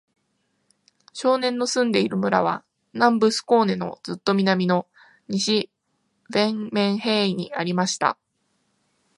[1.13, 4.87] 少年の住んでいる村は、南部スコーネのずっと南の、
[5.27, 5.69] 西
[6.33, 8.17] ヴェンメンヘーイにありました。